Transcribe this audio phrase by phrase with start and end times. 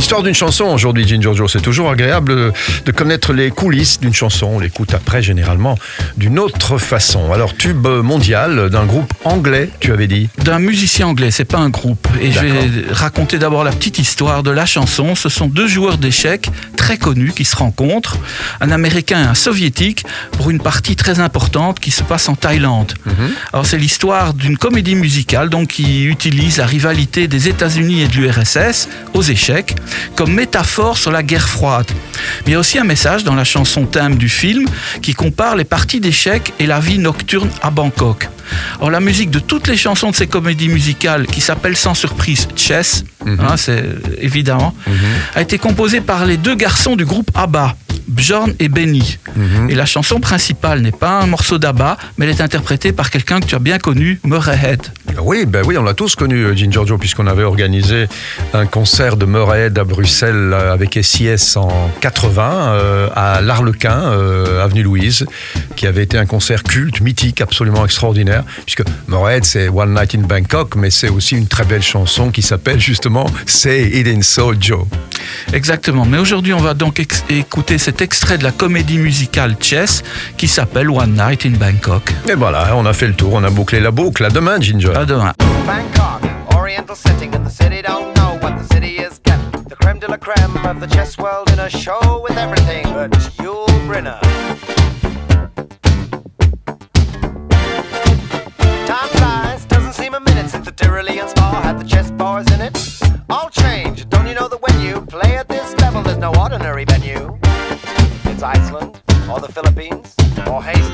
[0.00, 2.54] L'histoire d'une chanson aujourd'hui, Ginger Joe, c'est toujours agréable
[2.86, 4.46] de connaître les coulisses d'une chanson.
[4.54, 5.76] On l'écoute après généralement
[6.16, 7.34] d'une autre façon.
[7.34, 11.68] Alors, tube mondial d'un groupe anglais, tu avais dit D'un musicien anglais, c'est pas un
[11.68, 12.08] groupe.
[12.18, 15.14] Et je vais raconter d'abord la petite histoire de la chanson.
[15.14, 16.48] Ce sont deux joueurs d'échecs
[16.78, 18.16] très connus qui se rencontrent,
[18.62, 22.94] un américain et un soviétique, pour une partie très importante qui se passe en Thaïlande.
[23.04, 23.32] Mhm.
[23.52, 28.14] Alors, c'est l'histoire d'une comédie musicale donc, qui utilise la rivalité des États-Unis et de
[28.14, 29.76] l'URSS aux échecs
[30.16, 31.90] comme métaphore sur la guerre froide.
[32.44, 34.66] Mais il y a aussi un message dans la chanson thème du film
[35.02, 38.28] qui compare les parties d'échecs et la vie nocturne à Bangkok.
[38.78, 42.48] Alors la musique de toutes les chansons de ces comédies musicales, qui s'appellent sans surprise
[42.56, 43.38] Chess, mhm.
[43.40, 43.84] hein, c'est
[44.18, 44.94] évidemment, mhm.
[45.34, 47.76] a été composée par les deux garçons du groupe ABBA.
[48.20, 49.18] Bjorn et Benny.
[49.34, 49.70] Mhm.
[49.70, 53.40] Et la chanson principale n'est pas un morceau d'ABBA, mais elle est interprétée par quelqu'un
[53.40, 54.82] que tu as bien connu, Murray Head.
[55.22, 58.08] Oui, ben oui, on l'a tous connu, euh, Ginger Joe, puisqu'on avait organisé
[58.52, 64.12] un concert de Murray Head à Bruxelles euh, avec SIS en 80 euh, à l'Arlequin,
[64.62, 65.24] avenue Louise,
[65.76, 70.14] qui avait été un concert culte, mythique, absolument extraordinaire, puisque Murray Head c'est One Night
[70.14, 74.20] in Bangkok, mais c'est aussi une très belle chanson qui s'appelle justement Say It in
[74.20, 74.86] So Joe.
[75.52, 76.04] Exactement.
[76.04, 80.02] Mais aujourd'hui, on va donc écouter cet extrait de la comédie musicale Chess
[80.36, 82.12] qui s'appelle One Night in Bangkok.
[82.28, 84.24] Et voilà, on a fait le tour, on a bouclé la boucle.
[84.24, 84.92] À demain, Ginger.
[84.94, 85.32] À demain.
[85.66, 86.22] Bangkok,
[86.56, 89.64] oriental setting, and the city don't know what the city is getting.
[89.68, 93.10] The creme de la creme of the chess world in a show with everything but
[93.38, 94.29] Yul Brynner.
[109.60, 110.14] Philippines,
[110.46, 110.89] or Hastings,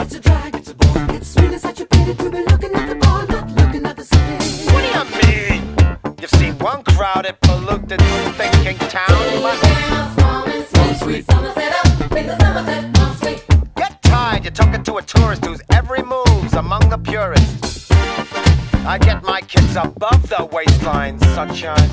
[0.00, 1.06] It's a drag, it's a bore.
[1.10, 4.04] It's really such a pity to be looking at the bar, not looking at the
[4.04, 4.72] city.
[4.72, 6.16] What do you mean?
[6.20, 8.00] You've seen one crowded, polluted,
[8.34, 9.08] thinking town.
[13.76, 17.90] Get tired, you're talking to a tourist whose every move's among the purists.
[18.86, 21.90] I get my kids above the waistline, sunshine.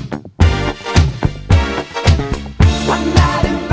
[2.86, 3.71] One night in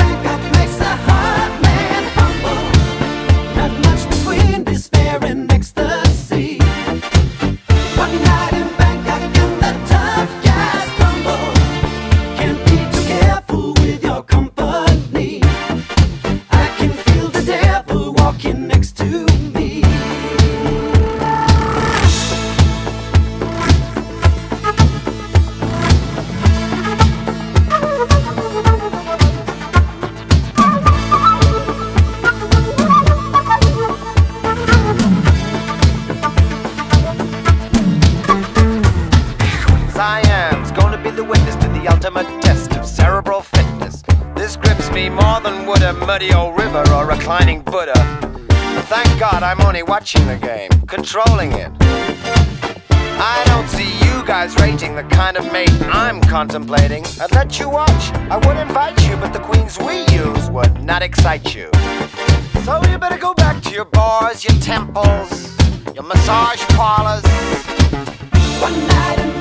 [44.99, 47.93] me more than would a muddy old river or reclining Buddha.
[48.93, 51.71] Thank God I'm only watching the game, controlling it.
[53.31, 57.05] I don't see you guys rating the kind of mate I'm contemplating.
[57.21, 61.01] I'd let you watch, I would invite you, but the queens we use would not
[61.01, 61.69] excite you.
[62.65, 65.55] So you better go back to your bars, your temples,
[65.95, 67.23] your massage parlors.
[68.59, 69.38] One night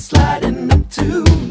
[0.00, 1.49] sliding up to